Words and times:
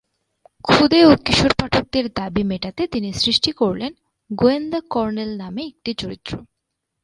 ক্ষুদে 0.65 0.99
ও 1.05 1.11
কিশোর 1.25 1.53
পাঠকদের 1.55 2.05
দাবি 2.13 2.43
মেটাতে 2.43 2.83
তিনি 2.87 3.09
সৃষ্টি 3.13 3.51
করলেন 3.51 3.91
"গোয়েন্দা 4.29 4.79
কর্নেল" 4.89 5.31
নামে 5.37 5.61
একটি 5.67 5.91
চরিত্র। 5.93 6.31